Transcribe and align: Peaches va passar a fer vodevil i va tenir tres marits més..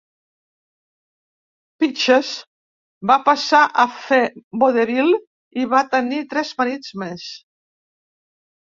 Peaches 1.83 2.31
va 3.11 3.19
passar 3.27 3.61
a 3.85 3.87
fer 3.99 4.23
vodevil 4.65 5.15
i 5.65 5.69
va 5.77 5.87
tenir 5.95 6.25
tres 6.35 6.57
marits 6.65 6.95
més.. 7.05 7.33